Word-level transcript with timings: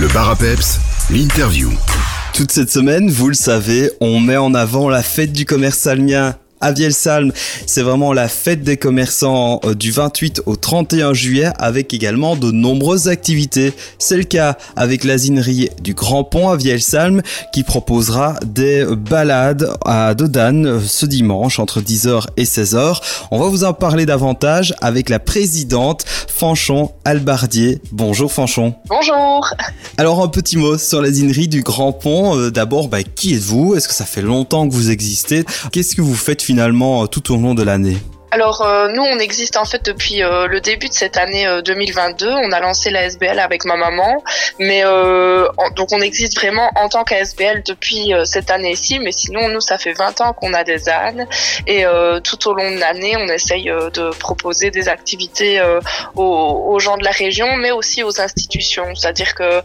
Le 0.00 0.06
bar 0.14 0.36
l'interview. 1.10 1.72
Toute 2.32 2.52
cette 2.52 2.70
semaine, 2.70 3.10
vous 3.10 3.26
le 3.26 3.34
savez, 3.34 3.90
on 4.00 4.20
met 4.20 4.36
en 4.36 4.54
avant 4.54 4.88
la 4.88 5.02
fête 5.02 5.32
du 5.32 5.44
commerce 5.44 5.76
salmien 5.76 6.36
à 6.60 6.72
Vielsalm. 6.72 7.32
C'est 7.66 7.82
vraiment 7.82 8.12
la 8.12 8.28
fête 8.28 8.62
des 8.62 8.76
commerçants 8.76 9.60
euh, 9.64 9.74
du 9.74 9.90
28 9.90 10.42
au 10.46 10.56
31 10.56 11.14
juillet 11.14 11.50
avec 11.58 11.94
également 11.94 12.36
de 12.36 12.50
nombreuses 12.50 13.08
activités. 13.08 13.72
C'est 13.98 14.16
le 14.16 14.24
cas 14.24 14.56
avec 14.76 15.04
l'asinerie 15.04 15.70
du 15.82 15.94
Grand 15.94 16.24
Pont 16.24 16.48
à 16.48 16.56
Vielsalm 16.56 17.22
qui 17.52 17.62
proposera 17.62 18.34
des 18.44 18.84
balades 18.84 19.70
à 19.84 20.14
Dodane 20.14 20.66
euh, 20.66 20.80
ce 20.80 21.06
dimanche 21.06 21.58
entre 21.58 21.80
10h 21.80 22.26
et 22.36 22.44
16h. 22.44 23.00
On 23.30 23.38
va 23.38 23.48
vous 23.48 23.64
en 23.64 23.72
parler 23.72 24.06
davantage 24.06 24.74
avec 24.80 25.08
la 25.08 25.18
présidente 25.18 26.04
Fanchon 26.06 26.92
Albardier. 27.04 27.80
Bonjour 27.92 28.32
Fanchon. 28.32 28.74
Bonjour. 28.88 29.52
Alors 29.96 30.22
un 30.22 30.28
petit 30.28 30.56
mot 30.56 30.78
sur 30.78 31.02
l'asinerie 31.02 31.48
du 31.48 31.62
Grand 31.62 31.92
Pont. 31.92 32.36
Euh, 32.36 32.50
d'abord, 32.50 32.88
bah, 32.88 33.02
qui 33.02 33.34
êtes-vous? 33.34 33.74
Est-ce 33.74 33.88
que 33.88 33.94
ça 33.94 34.04
fait 34.04 34.22
longtemps 34.22 34.68
que 34.68 34.74
vous 34.74 34.90
existez? 34.90 35.44
Qu'est-ce 35.72 35.94
que 35.94 36.02
vous 36.02 36.14
faites 36.14 36.47
finalement 36.48 37.06
tout 37.06 37.34
au 37.34 37.36
long 37.36 37.54
de 37.54 37.62
l'année 37.62 37.98
alors 38.30 38.62
euh, 38.62 38.88
nous 38.88 39.02
on 39.02 39.18
existe 39.18 39.56
en 39.56 39.64
fait 39.64 39.84
depuis 39.84 40.22
euh, 40.22 40.46
le 40.48 40.60
début 40.60 40.88
de 40.88 40.92
cette 40.92 41.16
année 41.16 41.46
2022. 41.64 42.26
Euh, 42.26 42.34
on 42.42 42.52
a 42.52 42.60
lancé 42.60 42.90
la 42.90 43.04
SBL 43.04 43.38
avec 43.38 43.64
ma 43.64 43.76
maman, 43.76 44.22
mais 44.58 44.82
donc 45.76 45.92
on 45.92 46.00
existe 46.00 46.36
vraiment 46.36 46.70
en 46.76 46.88
tant 46.88 47.04
qu'ASBL 47.04 47.62
depuis 47.64 48.12
cette 48.24 48.50
année-ci. 48.50 48.98
Mais 48.98 49.12
sinon 49.12 49.48
nous 49.48 49.60
ça 49.60 49.78
fait 49.78 49.92
20 49.92 50.20
ans 50.20 50.32
qu'on 50.32 50.52
a 50.52 50.64
des 50.64 50.88
ânes 50.88 51.26
et 51.66 51.84
tout 52.24 52.48
au 52.48 52.54
long 52.54 52.70
de 52.70 52.78
l'année 52.78 53.16
on 53.16 53.28
essaye 53.28 53.64
de 53.64 54.10
proposer 54.18 54.70
des 54.70 54.88
activités 54.88 55.60
aux, 56.14 56.78
gens 56.78 56.96
de 56.96 57.04
la 57.04 57.10
région, 57.10 57.56
mais 57.56 57.70
aussi 57.70 58.02
aux 58.02 58.20
institutions. 58.20 58.94
C'est-à-dire 58.94 59.34
que 59.34 59.62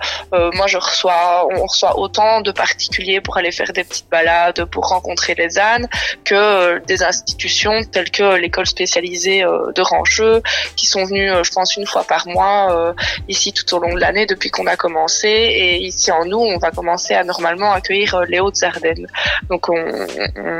moi 0.55 0.68
je 0.68 0.77
reçois, 0.77 1.48
on 1.52 1.66
reçoit 1.66 1.98
autant 1.99 2.41
de 2.41 2.52
particuliers 2.52 3.21
pour 3.21 3.38
aller 3.38 3.51
faire 3.51 3.73
des 3.73 3.84
petites 3.84 4.10
balades, 4.10 4.66
pour 4.66 4.88
rencontrer 4.88 5.35
les 5.35 5.60
ânes, 5.60 5.88
que 6.23 6.79
des 6.85 7.04
institutions 7.04 7.84
telles 7.91 8.12
que 8.12 8.35
les 8.35 8.49
écoles 8.54 8.68
spécialisées 8.68 9.43
euh, 9.43 9.71
de 9.73 9.82
Rancheux 9.82 10.41
qui 10.76 10.85
sont 10.85 11.04
venues, 11.05 11.32
euh, 11.32 11.43
je 11.43 11.51
pense, 11.51 11.76
une 11.76 11.87
fois 11.87 12.04
par 12.04 12.27
mois 12.27 12.71
euh, 12.71 12.93
ici 13.27 13.51
tout 13.51 13.73
au 13.76 13.79
long 13.79 13.93
de 13.95 13.99
l'année 13.99 14.27
depuis 14.27 14.51
qu'on 14.51 14.68
a 14.68 14.76
commencé. 14.76 15.27
Et 15.27 15.77
ici 15.82 16.12
en 16.12 16.26
nous, 16.26 16.37
on 16.37 16.60
va 16.60 16.70
commencer 16.70 17.15
à 17.15 17.23
normalement 17.23 17.71
accueillir 17.71 18.21
les 18.27 18.40
Hautes-Ardennes. 18.40 19.07
Donc 19.49 19.70
on, 19.70 19.84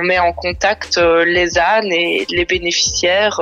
met 0.04 0.20
en 0.20 0.34
contact 0.34 0.98
les 0.98 1.58
ânes 1.58 1.92
et 1.92 2.26
les 2.30 2.46
bénéficiaires 2.46 3.40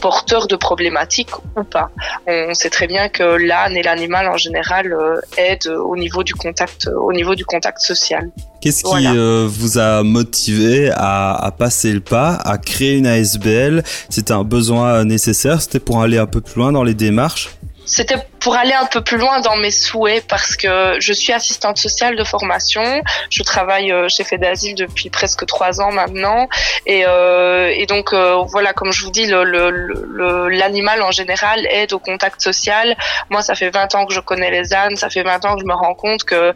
porteurs 0.00 0.46
de 0.46 0.56
problématiques 0.56 1.34
ou 1.56 1.64
pas. 1.64 1.90
On 2.26 2.52
sait 2.54 2.70
très 2.70 2.86
bien 2.86 3.08
que 3.08 3.22
l'âne 3.22 3.76
et 3.76 3.82
l'animal 3.82 4.28
en 4.28 4.36
général 4.36 4.94
aident 5.36 5.68
au 5.68 5.96
niveau 5.96 6.22
du 6.24 6.34
contact, 6.34 6.88
au 6.88 7.12
niveau 7.12 7.34
du 7.34 7.44
contact 7.44 7.80
social. 7.80 8.30
Qu'est-ce 8.60 8.82
qui 8.82 9.58
vous 9.58 9.78
a 9.78 10.02
motivé 10.02 10.90
à, 10.90 11.34
à, 11.34 11.50
passer 11.50 11.92
le 11.92 12.00
pas, 12.00 12.34
à 12.34 12.58
créer 12.58 12.96
une 12.96 13.06
ASBL, 13.06 13.82
c'était 14.10 14.32
un 14.32 14.44
besoin 14.44 15.04
nécessaire, 15.04 15.62
c'était 15.62 15.80
pour 15.80 16.02
aller 16.02 16.18
un 16.18 16.26
peu 16.26 16.40
plus 16.40 16.60
loin 16.60 16.72
dans 16.72 16.82
les 16.82 16.94
démarches? 16.94 17.57
C'était 17.88 18.18
pour 18.40 18.54
aller 18.54 18.74
un 18.74 18.84
peu 18.84 19.02
plus 19.02 19.16
loin 19.16 19.40
dans 19.40 19.56
mes 19.56 19.70
souhaits 19.70 20.26
parce 20.28 20.56
que 20.56 20.96
je 21.00 21.12
suis 21.12 21.32
assistante 21.32 21.78
sociale 21.78 22.16
de 22.16 22.24
formation. 22.24 23.02
Je 23.30 23.42
travaille 23.42 23.90
euh, 23.90 24.08
chez 24.08 24.24
Fédasile 24.24 24.74
depuis 24.74 25.10
presque 25.10 25.46
trois 25.46 25.80
ans 25.80 25.90
maintenant. 25.90 26.48
Et, 26.86 27.04
euh, 27.06 27.72
et 27.74 27.86
donc, 27.86 28.12
euh, 28.12 28.42
voilà, 28.46 28.72
comme 28.74 28.92
je 28.92 29.04
vous 29.04 29.10
dis, 29.10 29.26
l'animal 29.26 31.02
en 31.02 31.10
général 31.10 31.66
aide 31.70 31.92
au 31.94 31.98
contact 31.98 32.40
social. 32.42 32.94
Moi, 33.30 33.42
ça 33.42 33.54
fait 33.54 33.70
20 33.70 33.94
ans 33.94 34.06
que 34.06 34.12
je 34.12 34.20
connais 34.20 34.50
les 34.50 34.74
ânes. 34.74 34.96
Ça 34.96 35.08
fait 35.08 35.22
20 35.22 35.44
ans 35.46 35.54
que 35.54 35.60
je 35.62 35.66
me 35.66 35.74
rends 35.74 35.94
compte 35.94 36.24
que 36.24 36.52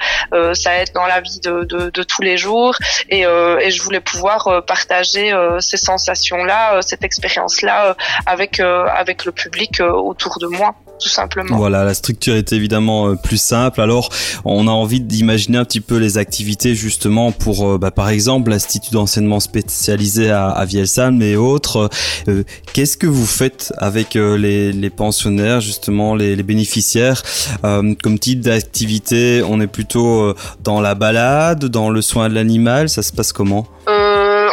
ça 0.55 0.79
aide 0.79 0.93
dans 0.93 1.07
la 1.07 1.21
vie 1.21 1.41
de, 1.41 1.65
de, 1.65 1.91
de 1.91 2.03
tous 2.03 2.23
les 2.23 2.37
jours. 2.37 2.77
Et, 3.09 3.23
et, 3.23 3.71
je 3.71 3.83
voulais 3.83 4.01
pouvoir 4.01 4.63
partager 4.67 5.33
ces 5.61 5.77
sensations-là, 5.79 6.81
cette 6.83 7.05
expérience-là 7.05 7.97
avec, 8.27 8.61
avec 8.61 9.25
le 9.25 9.33
public 9.33 9.81
autour 9.81 10.39
de 10.39 10.47
moi 10.47 10.75
tout 11.03 11.09
simplement. 11.09 11.57
Voilà, 11.57 11.85
la 11.85 11.95
structure 11.95 12.37
est 12.37 12.53
évidemment 12.53 13.09
euh, 13.09 13.15
plus 13.17 13.41
simple. 13.41 13.81
Alors, 13.81 14.09
on 14.45 14.69
a 14.69 14.71
envie 14.71 15.01
d'imaginer 15.01 15.59
un 15.59 15.65
petit 15.65 15.81
peu 15.81 15.97
les 15.97 16.19
activités 16.19 16.75
justement 16.75 17.33
pour, 17.33 17.69
euh, 17.69 17.79
bah, 17.79 17.91
par 17.91 18.09
exemple, 18.09 18.51
l'Institut 18.51 18.93
d'enseignement 18.93 19.41
spécialisé 19.41 20.31
à, 20.31 20.49
à 20.49 20.65
Vielsalm 20.65 21.21
et 21.23 21.37
autres. 21.37 21.91
Euh, 22.29 22.45
qu'est-ce 22.73 22.97
que 22.97 23.07
vous 23.07 23.27
faites 23.27 23.73
avec 23.79 24.15
les, 24.15 24.73
les, 24.73 24.91
pensionnaires, 24.91 25.61
justement, 25.61 26.15
les, 26.15 26.37
les 26.37 26.43
bénéficiaires? 26.43 27.23
Comme 27.63 28.19
type 28.19 28.41
d'activité, 28.41 29.43
on 29.49 29.61
est 29.61 29.67
plutôt 29.67 30.35
dans 30.63 30.81
la 30.81 30.95
balade, 30.95 31.65
dans 31.65 31.91
le 31.91 32.03
soin 32.03 32.29
de 32.29 32.35
l'animal, 32.35 32.89
ça 32.89 33.03
se 33.03 33.13
passe 33.13 33.33
comment? 33.33 33.67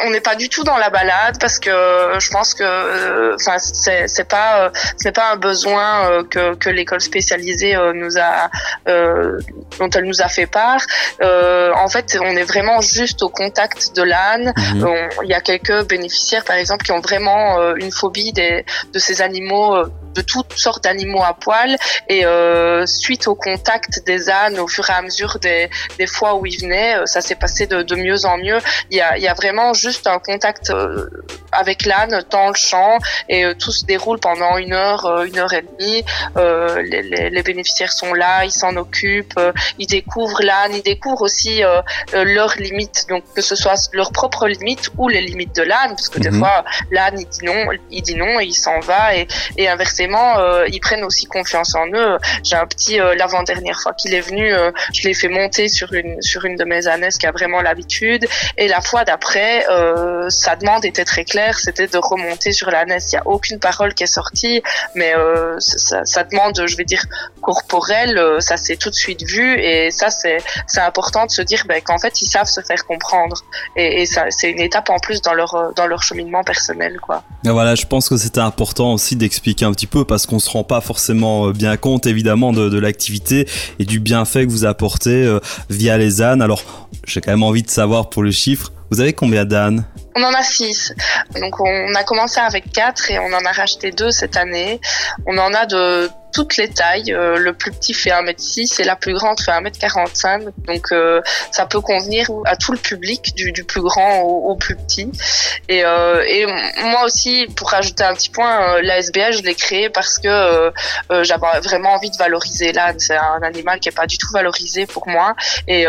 On 0.06 0.12
n'est 0.12 0.22
pas 0.22 0.36
du 0.36 0.50
tout 0.50 0.64
dans 0.64 0.78
la 0.78 0.90
balade 0.90 1.38
parce 1.40 1.60
que 1.60 1.70
je 1.70 2.30
pense 2.30 2.54
que 2.54 3.36
enfin 3.36 3.58
c'est 3.60 4.28
pas 4.28 4.72
c'est 4.98 5.12
pas 5.12 5.34
un 5.34 5.36
besoin 5.36 6.24
que 6.30 6.40
que, 6.56 6.70
l'école 6.70 7.02
spécialisée 7.02 7.76
euh, 7.76 7.94
nous 7.94 8.18
a, 8.18 8.50
euh, 8.88 9.40
dont 9.80 9.90
elle 9.90 10.06
nous 10.06 10.22
a 10.22 10.28
fait 10.28 10.46
part. 10.46 10.82
Euh, 11.22 11.72
en 11.76 11.90
fait, 11.90 12.18
on 12.22 12.36
est 12.36 12.44
vraiment 12.44 12.82
juste 12.82 13.22
au 13.24 13.30
contact 13.30 13.96
de 13.96 14.04
l'âne. 14.04 14.54
Mhm. 14.76 15.10
Il 15.24 15.30
y 15.30 15.34
a 15.34 15.42
quelques 15.42 15.88
bénéficiaires, 15.88 16.46
par 16.46 16.56
exemple, 16.56 16.86
qui 16.86 16.92
ont 16.92 17.02
vraiment 17.02 17.74
une 17.76 17.92
phobie 17.92 18.32
des, 18.34 18.66
de 18.94 19.00
ces 19.00 19.22
animaux 19.22 19.86
de 20.14 20.22
toutes 20.22 20.54
sortes 20.54 20.84
d'animaux 20.84 21.24
à 21.24 21.34
poil 21.34 21.78
et 22.08 22.26
euh, 22.26 22.86
suite 22.86 23.28
au 23.28 23.36
contact 23.36 24.06
des 24.06 24.30
ânes 24.30 24.60
au 24.60 24.68
fur 24.68 24.90
et 24.90 24.94
à 24.94 25.02
mesure 25.02 25.40
des, 25.40 25.70
des 25.98 26.08
fois 26.08 26.36
où 26.36 26.46
ils 26.46 26.60
venaient 26.62 26.96
ça 27.06 27.22
s'est 27.22 27.36
passé 27.36 27.68
de, 27.68 27.82
de, 27.82 27.96
mieux 27.96 28.26
en 28.26 28.38
mieux. 28.38 28.60
Il 28.92 28.98
y 28.98 29.02
a, 29.02 29.18
il 29.18 29.24
y 29.24 29.28
a 29.28 29.34
vraiment 29.34 29.74
juste 29.74 30.08
un 30.08 30.20
contact 30.20 30.72
avec 31.52 31.86
l'âne 31.86 32.24
dans 32.30 32.50
le 32.50 32.56
champ 32.56 32.98
et 33.28 33.46
tout 33.58 33.72
se 33.72 33.86
déroule 33.86 34.20
pendant 34.20 34.58
une 34.58 34.74
heure 34.74 35.24
une 35.24 35.38
heure 35.40 35.54
et 35.54 35.62
demie. 35.62 36.04
Euh, 36.38 36.82
les, 36.82 37.30
les, 37.30 37.44
bénéficiaires 37.44 37.92
sont 37.92 38.14
là, 38.14 38.46
ils 38.46 38.52
s'en 38.52 38.76
occupent, 38.76 39.38
euh, 39.38 39.52
ils 39.78 39.88
découvrent 39.88 40.42
l'âne, 40.42 40.74
ils 40.74 40.84
découvrent 40.84 41.22
aussi 41.22 41.64
euh, 41.64 41.82
leurs 42.14 42.56
limites, 42.58 43.06
donc 43.10 43.24
que 43.36 43.42
ce 43.42 43.56
soit 43.56 43.90
leurs 43.94 44.12
propres 44.12 44.48
limites 44.48 44.90
ou 44.98 45.08
les 45.08 45.22
limites 45.22 45.56
de 45.56 45.64
l'âne, 45.64 45.92
parce 45.92 46.10
que 46.10 46.20
des 46.20 46.32
mhm. 46.32 46.40
fois 46.40 46.64
l'âne 46.92 47.20
il 47.20 47.28
dit 47.28 47.46
non, 47.46 47.66
il 47.90 48.02
dit 48.02 48.16
non 48.16 48.40
et 48.40 48.46
il 48.46 48.54
s'en 48.54 48.80
va 48.80 49.16
et, 49.16 49.28
et 49.58 49.68
inversement 49.68 49.99
ils 50.08 50.80
prennent 50.80 51.04
aussi 51.04 51.26
confiance 51.26 51.76
en 51.76 51.88
eux. 51.88 52.18
J'ai 52.44 52.56
un 52.56 52.66
petit 52.66 52.98
l'avant-dernière 52.98 53.80
fois 53.82 53.94
qu'il 53.94 54.14
est 54.14 54.22
venu, 54.22 54.52
je 54.94 55.08
l'ai 55.08 55.14
fait 55.14 55.28
monter 55.28 55.68
sur 55.68 55.94
une 55.94 56.22
sur 56.22 56.46
une 56.46 56.56
de 56.56 56.66
mes 56.66 56.88
ânesses 56.88 57.18
qui 57.18 57.28
a 57.28 57.32
vraiment 57.32 57.62
l'habitude 57.62 58.26
et 58.58 58.68
la 58.68 58.82
fois 58.82 59.04
d'après 59.04 59.66
sa 60.30 60.56
demande 60.56 60.86
était 60.86 61.06
très 61.06 61.26
claire, 61.26 61.60
c'était 61.60 61.88
de 61.88 61.98
remonter 61.98 62.52
sur 62.52 62.70
l'ânesse. 62.72 63.12
Il 63.12 63.16
n'y 63.16 63.20
a 63.20 63.28
aucune 63.28 63.60
parole 63.60 63.94
qui 63.94 64.04
est 64.04 64.08
sortie, 64.08 64.62
mais 64.96 65.14
ça 65.60 66.24
demande, 66.24 66.62
je 66.66 66.76
vais 66.78 66.86
dire, 66.86 67.04
corporelle, 67.42 68.18
euh, 68.18 68.40
ça 68.40 68.58
s'est 68.58 68.78
tout 68.78 68.90
de 68.90 68.96
suite 68.96 69.24
vu 69.24 69.60
et 69.60 69.92
ça 69.92 70.10
c'est 70.10 70.38
c'est 70.68 70.82
important 70.82 71.26
de 71.26 71.32
se 71.32 71.42
dire 71.42 71.64
ben, 71.68 71.82
qu'en 71.82 71.98
fait 71.98 72.22
ils 72.22 72.28
savent 72.28 72.48
se 72.48 72.62
faire 72.62 72.86
comprendre 72.86 73.44
et, 73.76 74.06
c'est 74.06 74.52
une 74.52 74.60
étape 74.60 74.90
en 74.90 75.00
plus 75.00 75.22
dans 75.22 75.34
leur 75.34 75.56
euh, 75.56 75.72
dans 75.76 75.88
leur 75.88 76.04
cheminement 76.04 76.44
personnel. 76.44 77.00
Et 77.46 77.50
voilà, 77.50 77.76
je 77.76 77.86
pense 77.86 78.10
que 78.10 78.18
c'était 78.18 78.40
important 78.40 78.94
aussi 78.94 79.16
d'expliquer 79.16 79.66
un 79.66 79.72
petit 79.72 79.88
peu 79.88 79.89
parce 80.08 80.26
qu'on 80.26 80.40
se 80.40 80.50
rend 80.50 80.64
pas 80.64 80.82
forcément 80.82 81.48
euh, 81.48 81.54
bien 81.54 81.78
compte 81.78 82.08
évidemment 82.08 82.54
de, 82.54 82.70
de 82.70 82.80
l'activité 82.80 83.48
et 83.80 83.86
du 83.86 84.00
bienfait 84.00 84.46
que 84.46 84.52
vous 84.52 84.66
apportez 84.66 85.40
via 85.70 85.98
les 85.98 86.22
ânes. 86.22 86.42
Alors 86.42 86.90
j'ai 87.06 87.22
quand 87.22 87.32
même 87.32 87.44
envie 87.44 87.64
de 87.64 87.70
savoir 87.70 88.10
pour 88.10 88.24
le 88.24 88.32
chiffre, 88.32 88.72
vous 88.92 89.02
avez 89.02 89.14
combien 89.14 89.46
d'ânes 89.46 89.86
on 90.16 90.24
en 90.24 90.34
a 90.34 90.44
six. 90.44 90.94
Donc 91.40 91.60
on 91.60 91.96
a 91.96 92.04
commencé 92.04 92.40
avec 92.40 92.72
quatre 92.72 93.10
et 93.12 93.20
on 93.20 93.28
en 93.28 93.46
a 93.46 93.52
racheté 93.52 93.92
deux 93.92 94.12
cette 94.12 94.36
année. 94.36 94.82
On 95.26 95.38
en 95.38 95.54
a 95.54 95.66
de 95.66 96.10
toutes 96.34 96.58
les 96.58 96.70
tailles. 96.70 97.14
Euh, 97.14 97.38
le 97.38 97.54
plus 97.54 97.72
petit 97.72 97.94
fait 97.94 98.10
1m6 98.12 98.82
et 98.82 98.84
la 98.84 98.96
plus 98.96 99.14
grande 99.14 99.40
fait 99.40 99.52
1m45. 99.52 100.50
Donc 100.68 100.92
euh, 100.92 101.22
ça 101.52 101.66
peut 101.66 101.82
convenir 101.82 102.30
à 102.46 102.56
tout 102.56 102.72
le 102.72 102.78
public, 102.78 103.34
du, 103.36 103.64
plus 103.64 103.82
grand 103.82 104.22
au, 104.22 104.56
plus 104.56 104.76
petit. 104.76 105.12
Et, 105.68 105.84
euh, 105.86 106.24
et, 106.28 106.46
moi 106.84 107.06
aussi, 107.06 107.48
pour 107.56 107.70
rajouter 107.70 108.04
un 108.04 108.14
petit 108.14 108.30
point, 108.30 108.82
la 108.82 108.98
SBL, 108.98 109.34
je 109.34 109.44
l'ai 109.44 109.56
créé 109.56 109.90
parce 109.90 110.18
que 110.20 110.72
j'avais 111.22 111.60
vraiment 111.64 111.94
envie 111.94 112.10
de 112.10 112.18
valoriser 112.18 112.74
l'âne. 112.74 113.00
C'est 113.00 113.18
un 113.18 113.42
animal 113.42 113.80
qui 113.80 113.90
est 113.90 113.96
pas 113.96 114.08
du 114.08 114.18
tout 114.18 114.32
valorisé 114.34 114.86
pour 114.86 115.08
moi. 115.08 115.36
Et 115.68 115.86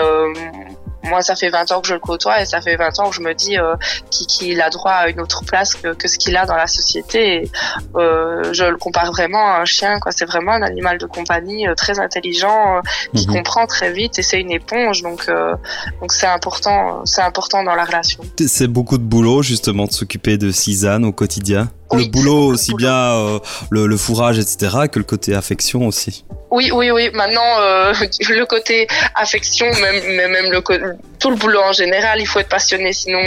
moi, 1.05 1.23
ça 1.23 1.35
fait 1.35 1.49
20 1.49 1.73
ans 1.73 1.81
que 1.81 1.89
je 1.89 1.95
le 1.95 2.01
côtoie 2.01 2.43
et 2.43 2.47
ça 2.47 2.61
fait 2.61 2.77
20 2.77 2.99
ans 3.01 3.11
que 3.11 3.17
je 3.17 3.21
me 3.21 3.35
dis 3.35 3.59
euh, 3.59 3.75
qu'il 4.11 4.61
a 4.61 4.71
droit 4.71 4.93
à 4.93 5.09
une 5.09 5.21
autre 5.21 5.45
place 5.45 5.75
que, 5.75 5.95
que 5.95 6.09
ce 6.09 6.19
qu'il 6.19 6.37
a 6.37 6.47
dans 6.47 6.57
la 6.57 6.67
société. 6.67 7.43
Et, 7.43 7.51
euh, 7.97 8.53
je 8.53 8.65
le 8.65 8.77
compare 8.77 9.11
vraiment 9.13 9.55
à 9.55 9.61
un 9.61 9.65
chien. 9.65 9.99
quoi. 10.01 10.13
C'est 10.13 10.25
vraiment 10.25 10.53
un 10.53 10.63
animal 10.63 10.99
de 10.99 11.07
compagnie 11.07 11.67
euh, 11.67 11.75
très 11.75 11.99
intelligent, 11.99 12.77
euh, 12.77 12.81
qui 13.15 13.27
mhm. 13.27 13.37
comprend 13.37 13.67
très 13.67 13.93
vite 13.93 14.19
et 14.19 14.23
c'est 14.23 14.41
une 14.41 14.51
éponge. 14.51 15.03
Donc, 15.03 15.25
euh, 15.29 15.55
donc 16.01 16.13
c'est 16.13 16.27
important, 16.27 17.05
c'est 17.05 17.23
important 17.23 17.65
dans 17.65 17.75
la 17.75 17.85
relation. 17.85 18.23
C'est 18.47 18.69
beaucoup 18.69 18.99
de 18.99 19.03
boulot 19.03 19.43
justement 19.43 19.87
de 19.87 19.93
s'occuper 19.93 20.39
de 20.39 20.51
Cisane 20.51 21.05
au 21.05 21.13
quotidien? 21.13 21.71
Le 21.97 22.05
boulot 22.07 22.47
aussi 22.47 22.75
bien 22.75 22.95
euh, 22.95 23.39
le, 23.71 23.87
le, 23.87 23.97
fourrage 23.97 24.39
etc 24.39 24.89
que 24.91 24.99
le 24.99 25.05
côté 25.05 25.35
affection 25.35 25.87
aussi. 25.87 26.25
Oui, 26.51 26.71
oui, 26.73 26.91
oui. 26.91 27.11
Maintenant, 27.13 27.61
euh, 27.61 27.93
le 28.29 28.45
côté 28.45 28.89
affection, 29.15 29.67
même, 29.81 30.31
même 30.31 30.51
le 30.51 30.61
tout 31.21 31.31
le 31.31 31.37
boulot 31.37 31.61
en 31.61 31.73
général, 31.73 32.19
il 32.19 32.27
faut 32.27 32.39
être 32.39 32.49
passionné, 32.49 32.95
sinon 32.95 33.21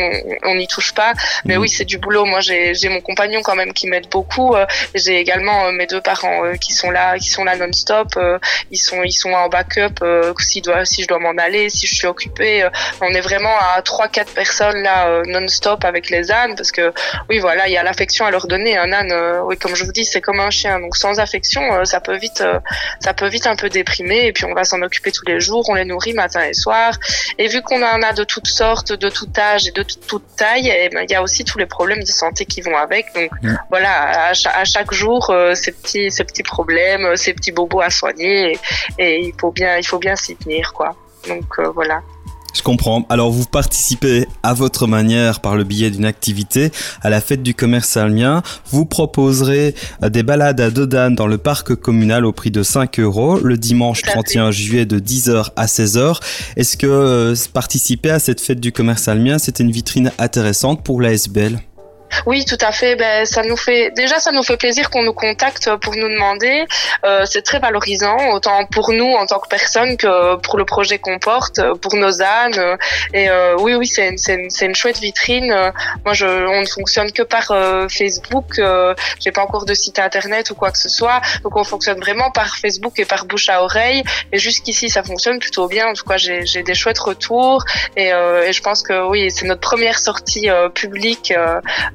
on 0.44 0.56
n'y 0.56 0.68
touche 0.68 0.94
pas. 0.94 1.14
Mais 1.46 1.58
mm. 1.58 1.62
oui, 1.62 1.70
c'est 1.70 1.86
du 1.86 2.00
boulot. 2.00 2.26
Moi, 2.26 2.40
j'ai 2.42 2.90
mon 2.90 3.02
compagnon 3.02 3.42
quand 3.44 3.56
même 3.56 3.72
qui 3.72 3.88
m'aide 3.88 4.10
beaucoup. 4.10 4.56
Euh, 4.56 4.66
j'ai 4.96 5.20
également 5.20 5.72
mes 5.72 5.86
deux 5.86 6.02
parents 6.02 6.42
qui 6.60 6.74
sont 6.74 6.92
là, 6.92 7.18
qui 7.18 7.30
sont 7.30 7.44
là 7.44 7.56
non-stop. 7.56 8.20
ils 8.72 8.78
sont, 8.78 9.04
ils 9.04 9.14
sont 9.14 9.32
en 9.32 9.48
backup 9.48 10.04
si, 10.40 10.62
doit, 10.62 10.86
si 10.86 11.04
je 11.04 11.08
dois 11.08 11.20
m'en 11.20 11.38
aller, 11.38 11.70
si 11.70 11.88
je 11.88 11.96
suis 11.96 12.08
occupée. 12.08 12.68
on 13.00 13.10
est 13.10 13.22
vraiment 13.22 13.56
à 13.76 13.82
trois, 13.84 14.08
quatre 14.08 14.34
personnes 14.34 14.82
là 14.82 15.22
non-stop 15.28 15.86
avec 15.86 16.10
les 16.10 16.32
ânes, 16.32 16.56
parce 16.56 16.72
que 16.72 16.92
oui, 17.30 17.40
voilà, 17.40 17.68
il 17.68 17.74
y 17.74 17.78
a 17.78 17.84
l'affection 17.84 18.26
à 18.26 18.32
leur 18.32 18.48
Un 18.54 18.92
âne, 18.92 19.42
oui, 19.46 19.58
comme 19.58 19.76
je 19.76 19.84
vous 19.84 19.92
dis, 19.92 20.06
c'est 20.06 20.22
comme 20.22 20.40
un 20.40 20.50
chien. 20.50 20.80
Donc 20.80 20.96
sans 20.96 21.20
affection, 21.20 21.86
ça 21.86 22.00
peut 22.00 22.18
vite, 22.18 22.44
ça 23.00 23.14
peut 23.14 23.28
vite 23.28 23.48
un 23.48 23.56
peu 23.56 23.70
déprimer 23.70 24.28
et 24.28 24.34
puis 24.34 24.46
on 24.46 24.54
va 24.54 24.64
s'en 24.64 24.82
occuper 24.82 25.12
tous 25.12 25.26
les 25.26 25.40
jours, 25.40 25.70
on 25.70 25.76
les 25.76 25.86
nourrit 25.86 26.14
matin 26.14 26.44
et 26.44 26.54
soir. 26.54 26.98
Et 27.38 27.48
vu 27.48 27.62
qu'on 27.62 27.82
en 27.82 28.02
a 28.02 28.14
de 28.14 28.24
toutes 28.24 28.48
sortes, 28.48 28.94
de 28.94 29.10
tout 29.10 29.30
âge 29.38 29.68
et 29.68 29.72
de 29.72 29.84
toute 29.84 30.36
taille, 30.36 30.70
et 30.70 30.86
eh 30.86 30.90
ben, 30.90 31.06
il 31.08 31.12
y 31.12 31.16
a 31.16 31.22
aussi 31.22 31.44
tous 31.44 31.58
les 31.58 31.66
problèmes 31.66 32.02
de 32.02 32.08
santé 32.08 32.46
qui 32.46 32.62
vont 32.62 32.78
avec. 32.78 33.06
Donc 33.16 33.32
voilà, 33.70 34.30
à, 34.30 34.64
chaque 34.66 34.94
jour, 34.94 35.30
euh, 35.30 35.56
ces 35.56 35.72
petits, 35.72 36.12
ces 36.12 36.24
petits 36.24 36.44
problèmes, 36.44 37.16
ces 37.16 37.34
petits 37.34 37.52
bobos 37.52 37.82
à 37.82 37.90
soigner 37.90 38.58
et, 38.98 39.20
il 39.26 39.34
faut 39.40 39.52
bien, 39.52 39.78
il 39.78 39.86
faut 39.86 40.00
bien 40.00 40.16
s'y 40.16 40.36
tenir 40.36 40.74
quoi. 40.74 40.96
Donc 41.28 41.60
euh, 41.60 41.70
voilà. 41.70 42.02
Je 42.54 42.62
comprends. 42.62 43.06
Alors 43.10 43.32
vous 43.32 43.46
participez 43.46 44.28
à 44.44 44.54
votre 44.54 44.88
manière 44.88 45.40
par 45.40 45.56
le 45.56 45.64
biais 45.64 45.90
d'une 45.90 46.06
activité 46.06 46.72
à 47.02 47.10
la 47.10 47.20
fête 47.20 47.42
du 47.42 47.54
commerce 47.54 47.90
salmien. 47.90 48.44
Vous 48.70 48.86
proposerez 48.86 49.76
euh, 50.04 50.10
des 50.10 50.24
balades 50.24 50.62
à 50.62 50.70
Dodane 50.70 51.16
dans 51.16 51.28
le 51.28 51.38
parc 51.38 51.76
communal 51.76 52.26
au 52.26 52.32
prix 52.32 52.52
de 52.52 52.64
5 52.64 53.00
euros 53.00 53.40
le 53.40 53.58
dimanche 53.58 54.04
31 54.04 54.52
juillet 54.52 54.86
de 54.86 55.00
10h 55.00 55.50
à 55.56 55.66
16h. 55.66 56.20
Est-ce 56.56 56.78
que 56.78 56.88
euh, 56.88 57.36
participer 57.54 58.12
à 58.12 58.20
cette 58.20 58.42
fête 58.42 58.60
du 58.60 58.72
commerce 58.72 59.04
salmien, 59.04 59.40
c'était 59.40 59.64
une 59.64 59.72
vitrine 59.72 60.12
intéressante 60.20 60.84
pour 60.84 61.02
la 61.02 61.14
SBL 61.14 61.60
oui, 62.26 62.46
tout 62.46 62.58
à 62.62 62.72
fait. 62.72 62.96
Ben, 62.96 63.26
ça 63.26 63.44
nous 63.44 63.58
fait 63.58 63.92
déjà, 63.92 64.20
ça 64.20 64.32
nous 64.32 64.44
fait 64.44 64.58
plaisir 64.58 64.90
qu'on 64.90 65.04
nous 65.04 65.14
contacte 65.14 65.76
pour 65.78 65.96
nous 65.96 66.10
demander. 66.10 66.66
Euh, 67.06 67.26
c'est 67.26 67.42
très 67.42 67.60
valorisant, 67.60 68.18
autant 68.32 68.66
pour 68.66 68.92
nous 68.92 69.14
en 69.14 69.26
tant 69.26 69.40
que 69.40 69.48
personne 69.48 69.98
que 69.98 70.36
pour 70.38 70.58
le 70.58 70.66
projet 70.66 71.00
qu'on 71.00 71.20
porte, 71.20 71.62
pour 71.82 71.96
nos 71.96 72.22
ânes. 72.22 72.78
Et 73.14 73.30
euh, 73.30 73.56
oui, 73.60 73.76
oui, 73.76 73.88
c'est 73.88 74.10
une, 74.10 74.50
une, 74.62 74.76
chouette 74.76 75.00
vitrine. 75.00 75.72
Moi, 76.06 76.14
je, 76.14 76.26
on 76.26 76.62
ne 76.62 76.66
fonctionne 76.66 77.12
que 77.12 77.24
par 77.24 77.52
euh, 77.52 77.88
Facebook. 77.90 78.60
Euh, 78.60 78.94
J'ai 79.20 79.32
pas 79.32 79.42
encore 79.42 79.66
de 79.66 79.74
site 79.74 80.00
internet 80.00 80.52
ou 80.52 80.56
quoi 80.56 80.72
que 80.72 80.78
ce 80.78 80.90
soit, 80.90 81.22
donc 81.44 81.56
on 81.56 81.64
fonctionne 81.64 82.00
vraiment 82.00 82.32
par 82.32 82.58
Facebook 82.58 83.00
et 83.00 83.06
par 83.06 83.26
bouche 83.26 83.50
à 83.50 83.64
oreille. 83.64 84.04
Et 84.32 84.40
jusqu'ici, 84.40 84.90
ça 84.90 85.04
fonctionne 85.04 85.40
plutôt 85.40 85.68
bien. 85.68 85.88
En 85.88 85.94
tout 85.94 86.06
cas, 86.06 86.18
j'ai 86.18 86.64
des 86.64 86.76
chouettes 86.76 87.00
retours. 87.00 87.64
Et, 87.96 88.14
euh, 88.14 88.48
et, 88.48 88.54
je 88.54 88.62
pense 88.62 88.84
que 88.84 89.08
oui, 89.08 89.32
c'est 89.32 89.46
notre 89.46 89.62
première 89.62 90.00
sortie 90.00 90.50
euh, 90.50 90.70
publique. 90.70 91.34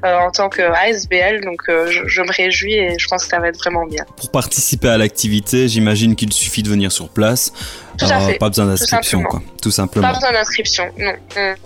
Euh, 0.09 0.17
en 0.17 0.31
tant 0.31 0.49
que 0.49 0.61
ASBL. 0.61 1.43
Donc 1.43 1.61
euh, 1.69 1.87
je, 2.05 2.21
me 2.21 2.31
réjouis 2.31 2.73
et 2.73 2.97
je 2.97 3.07
pense 3.07 3.23
que 3.23 3.29
ça 3.29 3.39
va 3.39 3.49
être 3.49 3.57
vraiment 3.57 3.85
bien. 3.85 4.05
Pour 4.17 4.31
participer 4.31 4.89
à 4.89 4.97
l'activité, 4.97 5.67
j'imagine 5.67 6.15
qu'il 6.15 6.33
suffit 6.33 6.63
de 6.63 6.69
venir 6.69 6.91
sur 6.91 7.09
place. 7.09 7.53
Tout 7.99 8.05
à 8.05 8.19
fait. 8.19 8.37
Pas 8.37 8.49
besoin 8.49 8.65
d'inscription, 8.65 9.23
quoi. 9.23 9.41
Tout 9.61 9.71
simplement. 9.71 10.07
Pas 10.07 10.13
besoin 10.13 10.31
d'inscription, 10.31 10.85
non. 10.97 11.13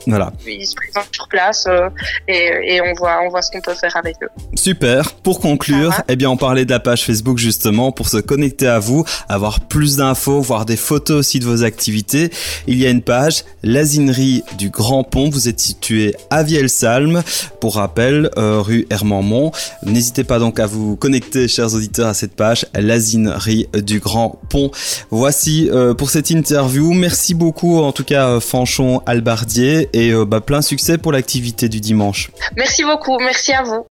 Voilà. 0.08 0.32
Ils 0.48 0.66
se 0.66 0.76
présentent 0.76 1.14
sur 1.14 1.28
place 1.28 1.66
euh, 1.68 1.90
et, 2.28 2.76
et, 2.76 2.82
on 2.82 2.94
voit, 2.94 3.20
on 3.24 3.30
voit 3.30 3.42
ce 3.42 3.52
qu'on 3.52 3.62
peut 3.62 3.76
faire 3.76 3.96
avec 3.96 4.16
eux. 4.24 4.30
Super. 4.56 5.14
Pour 5.16 5.40
conclure, 5.40 5.94
eh 6.08 6.16
bien, 6.16 6.30
on 6.30 6.38
parlait 6.38 6.66
de 6.66 6.72
la 6.72 6.80
page 6.80 7.06
Facebook 7.06 7.38
justement 7.38 7.92
pour 7.92 8.10
se 8.10 8.18
connecter 8.18 8.68
à 8.68 8.80
vous, 8.80 9.06
avoir 9.30 9.62
plus 9.62 9.98
d'infos, 9.98 10.42
voir 10.42 10.66
des 10.66 10.78
photos 10.78 11.18
aussi 11.18 11.40
de 11.40 11.46
vos 11.46 11.64
activités. 11.64 12.32
Il 12.68 12.78
y 12.78 12.88
a 12.88 12.90
une 12.90 13.02
page, 13.02 13.44
l'asinerie 13.62 14.44
du 14.58 14.70
Grand 14.70 15.04
Pont. 15.04 15.30
Vous 15.30 15.48
êtes 15.48 15.60
situé 15.60 16.16
à 16.30 16.44
Vielsalm. 16.44 17.22
Pour 17.60 17.76
rappel, 17.76 18.30
euh, 18.38 18.62
rue 18.62 18.88
Hermandmont. 18.90 19.52
N'hésitez 19.84 20.24
pas 20.24 20.40
donc 20.40 20.60
à 20.60 20.66
vous 20.66 20.96
connecter, 20.96 21.48
chers 21.48 21.74
auditeurs, 21.74 22.08
à 22.08 22.14
cette 22.14 22.36
page, 22.36 22.66
l'asinerie 22.74 23.68
du 23.74 24.00
Grand 24.00 24.40
Pont. 24.50 24.72
Voici 25.12 25.70
euh, 25.72 25.94
pour 25.94 26.10
cette 26.10 26.23
interview. 26.30 26.94
Merci 26.94 27.34
beaucoup, 27.34 27.80
en 27.80 27.92
tout 27.92 28.04
cas, 28.04 28.40
Fanchon 28.40 29.02
Albardier, 29.06 29.90
et 29.94 30.12
euh, 30.12 30.26
bah, 30.26 30.42
plein 30.42 30.62
succès 30.62 30.98
pour 30.98 31.12
l'activité 31.12 31.70
du 31.70 31.80
dimanche. 31.80 32.32
Merci 32.56 32.84
beaucoup, 32.84 33.18
merci 33.20 33.54
à 33.54 33.64
vous. 33.64 33.86